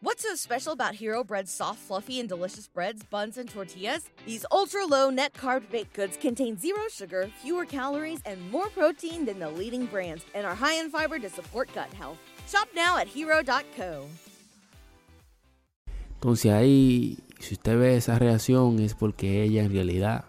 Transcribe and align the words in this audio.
What's 0.00 0.22
so 0.22 0.36
special 0.36 0.72
about 0.74 0.94
Hero 0.94 1.24
Bread's 1.24 1.50
soft, 1.50 1.80
fluffy, 1.80 2.20
and 2.20 2.28
delicious 2.28 2.68
breads, 2.68 3.02
buns, 3.02 3.36
and 3.36 3.50
tortillas? 3.50 4.08
These 4.24 4.46
ultra 4.52 4.86
low 4.86 5.10
net 5.10 5.32
carb 5.32 5.68
baked 5.72 5.92
goods 5.92 6.16
contain 6.16 6.56
zero 6.56 6.82
sugar, 6.88 7.28
fewer 7.42 7.64
calories, 7.64 8.20
and 8.24 8.38
more 8.52 8.68
protein 8.68 9.24
than 9.24 9.40
the 9.40 9.50
leading 9.50 9.86
brands, 9.86 10.24
and 10.36 10.46
are 10.46 10.54
high 10.54 10.74
in 10.74 10.88
fiber 10.88 11.18
to 11.18 11.28
support 11.28 11.68
gut 11.74 11.92
health. 11.94 12.16
Shop 12.46 12.68
now 12.76 12.96
at 12.96 13.08
hero.co. 13.08 14.06
Entonces 16.20 16.52
ahí, 16.52 17.18
si 17.40 17.54
usted 17.54 17.76
ve 17.76 17.96
esa 17.96 18.20
reacción, 18.20 18.78
es 18.78 18.94
porque 18.94 19.42
ella 19.42 19.64
en 19.64 19.72
realidad 19.72 20.24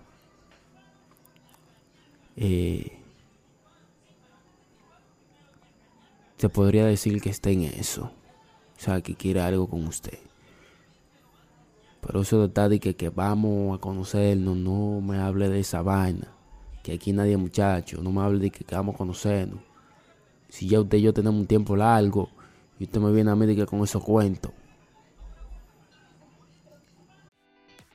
eh, 2.37 2.91
se 6.37 6.49
podría 6.49 6.87
decir 6.87 7.21
que 7.21 7.29
está 7.29 7.51
en 7.51 7.65
eso. 7.65 8.11
O 8.79 8.81
sea, 8.81 9.01
que 9.01 9.13
quiere 9.13 9.41
algo 9.41 9.67
con 9.67 9.85
usted. 9.85 10.19
Pero 11.99 12.21
eso 12.21 12.39
de 12.39 12.47
estar 12.47 12.69
de 12.69 12.79
que, 12.79 12.95
que 12.95 13.09
vamos 13.09 13.77
a 13.77 13.81
conocernos, 13.81 14.55
no 14.55 15.01
me 15.01 15.19
hable 15.19 15.49
de 15.49 15.59
esa 15.59 15.81
vaina. 15.81 16.29
Que 16.81 16.93
aquí 16.93 17.11
nadie 17.11 17.35
muchacho, 17.35 18.01
no 18.01 18.11
me 18.11 18.21
hable 18.21 18.39
de 18.39 18.51
que, 18.51 18.63
que 18.63 18.75
vamos 18.75 18.95
a 18.95 18.97
conocernos. 18.97 19.59
Si 20.47 20.69
ya 20.69 20.79
usted 20.79 20.97
y 20.97 21.01
yo 21.01 21.13
tenemos 21.13 21.41
un 21.41 21.45
tiempo 21.45 21.75
largo 21.75 22.29
y 22.79 22.85
usted 22.85 23.01
me 23.01 23.11
viene 23.11 23.31
a 23.31 23.35
mí 23.35 23.45
de 23.45 23.55
que 23.57 23.65
con 23.65 23.83
esos 23.83 24.01
cuentos. 24.01 24.53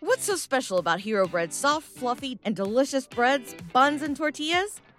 What's 0.03 0.27
so 0.27 0.37
special 0.37 0.79
about 0.79 1.01
Hero 1.01 1.27
Bread's 1.27 1.57
soft, 1.57 1.87
fluffy, 1.87 2.39
and 2.45 2.55
delicious 2.55 3.07
breads, 3.07 3.57
buns, 3.73 4.03
and 4.03 4.15
tortillas? 4.15 4.83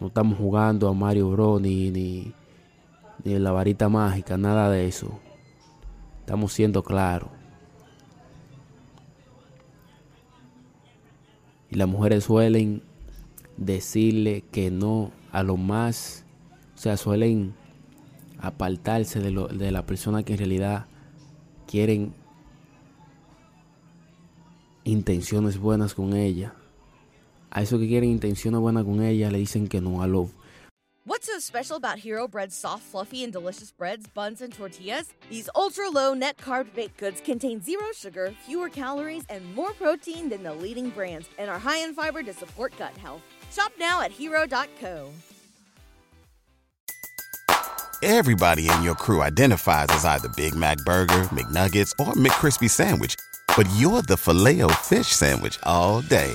No 0.00 0.08
estamos 0.08 0.38
jugando 0.38 0.88
a 0.88 0.94
Mario 0.94 1.30
Bros. 1.30 1.60
ni, 1.60 1.90
ni, 1.90 2.32
ni 3.24 3.38
la 3.38 3.52
varita 3.52 3.88
mágica, 3.88 4.36
nada 4.36 4.70
de 4.70 4.86
eso. 4.86 5.18
Estamos 6.20 6.52
siendo 6.52 6.82
claros. 6.82 7.28
Y 11.70 11.76
las 11.76 11.88
mujeres 11.88 12.24
suelen 12.24 12.82
decirle 13.56 14.44
que 14.50 14.70
no 14.70 15.10
a 15.32 15.42
lo 15.42 15.56
más, 15.56 16.24
o 16.74 16.78
sea, 16.78 16.96
suelen 16.96 17.54
apartarse 18.38 19.20
de, 19.20 19.30
lo, 19.30 19.48
de 19.48 19.70
la 19.72 19.86
persona 19.86 20.22
que 20.22 20.34
en 20.34 20.38
realidad 20.38 20.86
quieren 21.66 22.14
intenciones 24.84 25.58
buenas 25.58 25.94
con 25.94 26.14
ella. 26.14 26.54
A 27.54 27.62
eso 27.62 27.78
que 27.78 27.86
quieren 27.86 28.10
intenciones 28.10 28.60
buenas 28.60 28.84
con 28.84 29.00
ella 29.02 29.30
le 29.30 29.38
dicen 29.38 29.68
que 29.68 29.80
no 29.80 30.02
a 30.02 30.06
lo 30.06 30.28
What's 31.06 31.26
so 31.26 31.38
special 31.38 31.76
about 31.76 31.98
Hero 31.98 32.26
Bread's 32.26 32.56
soft, 32.56 32.82
fluffy, 32.82 33.24
and 33.24 33.32
delicious 33.32 33.70
breads, 33.70 34.06
buns, 34.06 34.40
and 34.40 34.50
tortillas? 34.50 35.12
These 35.28 35.50
ultra 35.54 35.90
low 35.90 36.14
net 36.14 36.38
carb 36.38 36.74
baked 36.74 36.96
goods 36.96 37.20
contain 37.20 37.60
zero 37.62 37.84
sugar, 37.94 38.32
fewer 38.46 38.70
calories, 38.70 39.24
and 39.28 39.54
more 39.54 39.74
protein 39.74 40.30
than 40.30 40.42
the 40.42 40.54
leading 40.54 40.88
brands, 40.88 41.28
and 41.36 41.50
are 41.50 41.58
high 41.58 41.84
in 41.84 41.92
fiber 41.92 42.22
to 42.22 42.32
support 42.32 42.72
gut 42.78 42.96
health. 42.96 43.20
Shop 43.52 43.70
now 43.78 44.00
at 44.00 44.12
hero.co. 44.12 45.10
Everybody 48.02 48.70
in 48.70 48.82
your 48.82 48.94
crew 48.94 49.22
identifies 49.22 49.88
as 49.90 50.06
either 50.06 50.30
Big 50.36 50.54
Mac 50.54 50.78
Burger, 50.86 51.24
McNuggets, 51.24 51.92
or 51.98 52.14
McCrispy 52.14 52.70
Sandwich. 52.70 53.14
But 53.56 53.68
you're 53.76 54.02
the 54.02 54.16
filet 54.16 54.62
fish 54.82 55.08
Sandwich 55.08 55.58
all 55.64 56.00
day. 56.00 56.34